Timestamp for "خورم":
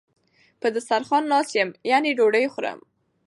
2.53-2.79